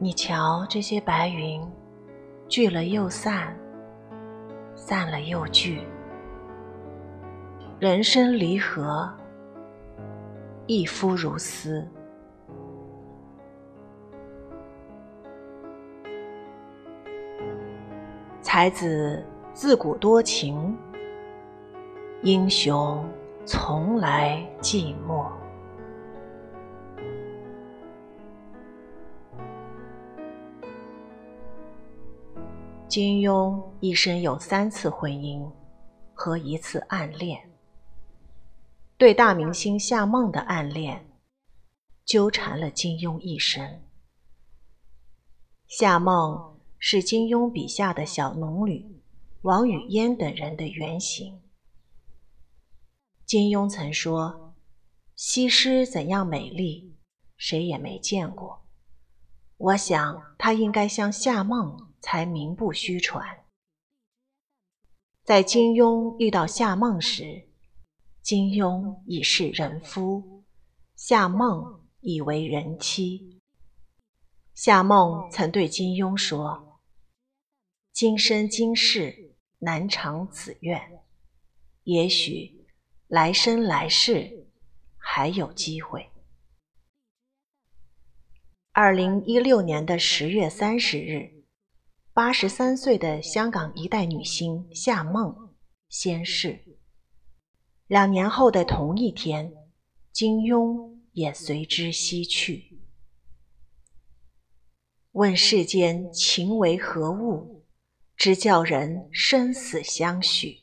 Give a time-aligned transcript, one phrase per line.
[0.00, 1.60] 你瞧这些白云，
[2.48, 3.52] 聚了又散，
[4.76, 5.82] 散了又聚。
[7.80, 9.12] 人生离合，
[10.66, 11.84] 一夫如斯。
[18.40, 19.20] 才子
[19.52, 20.78] 自古多情，
[22.22, 23.04] 英雄
[23.44, 25.26] 从来寂寞。
[33.00, 35.48] 金庸一生有三次婚姻
[36.12, 37.48] 和一次暗恋，
[38.96, 41.08] 对大明星夏梦的暗恋
[42.04, 43.80] 纠缠了金庸一生。
[45.68, 46.58] 夏梦。
[46.80, 49.00] 是金庸笔下的小龙女
[49.42, 51.40] 王语嫣等人的原型。
[53.24, 54.56] 金庸曾说
[55.14, 56.96] ：“西施怎样美丽，
[57.36, 58.66] 谁也没见过。”
[59.56, 63.44] 我想她应该像夏梦才名不虚传。
[65.24, 67.48] 在金庸遇到夏梦时，
[68.22, 70.44] 金庸已是人夫，
[70.96, 73.40] 夏梦已为人妻。
[74.54, 76.80] 夏梦曾对金庸说。
[77.92, 81.02] 今生今世难偿此愿，
[81.82, 82.64] 也许
[83.08, 84.48] 来生来世
[84.96, 86.08] 还有机会。
[88.70, 91.37] 二零一六年的十月三十日，
[92.18, 95.54] 八十三岁的香港一代女星夏梦
[95.88, 96.58] 仙逝。
[97.86, 99.52] 两年后的同一天，
[100.10, 102.80] 金庸也随之西去。
[105.12, 107.64] 问世间情为何物？
[108.16, 110.58] 直叫人生死相许。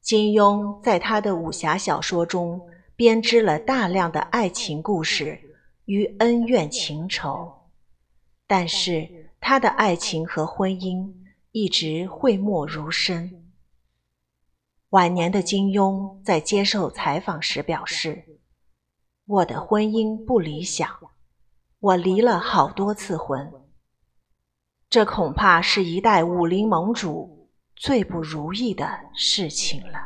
[0.00, 2.60] 金庸在他的武侠小说中
[2.96, 5.40] 编织了大量的爱情故事
[5.84, 7.70] 与恩怨情仇，
[8.48, 11.14] 但是他的爱情和婚姻
[11.52, 13.52] 一直讳莫如深。
[14.88, 18.40] 晚年的金庸在接受采访时表示
[19.24, 20.90] ：“我的婚姻不理想，
[21.78, 23.52] 我离了好多次婚。”
[24.90, 30.00] 这恐怕是一代武林盟主最不如意的事情了。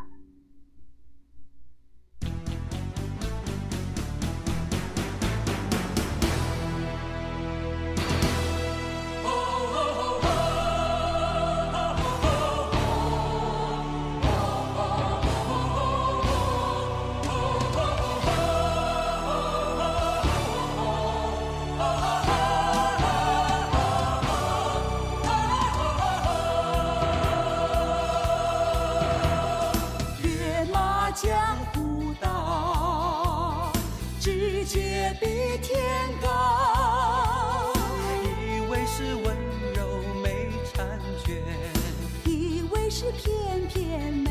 [43.01, 44.29] 是翩翩美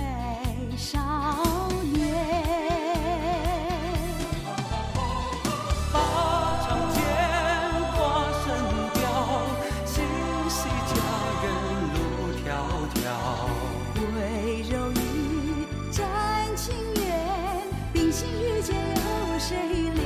[0.77, 0.99] 少
[1.91, 1.97] 年。
[5.91, 5.97] 把
[6.61, 7.01] 长剑
[7.93, 7.97] 画
[8.43, 8.45] 成
[8.93, 9.01] 标
[9.87, 10.05] 心
[10.47, 10.93] 系佳
[11.41, 11.45] 人
[11.95, 11.97] 路
[12.45, 12.47] 迢
[12.93, 13.03] 迢。
[13.97, 14.05] 温
[14.69, 14.95] 柔一
[15.91, 15.97] 战
[16.55, 16.63] 情
[16.93, 17.03] 缘
[17.91, 19.57] 冰心玉洁有谁
[19.95, 19.97] 怜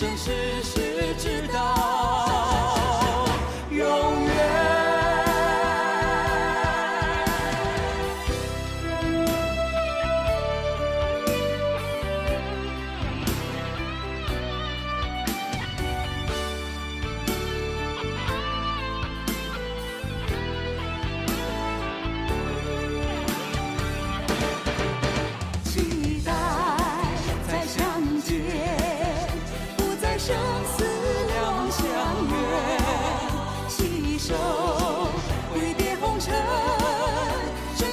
[0.00, 1.79] 生世世知道。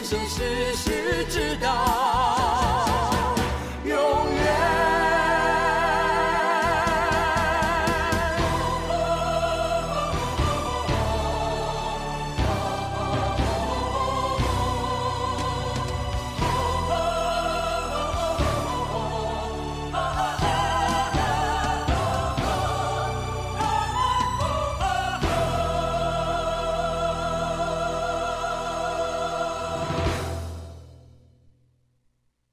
[0.09, 2.16] 生世世知道。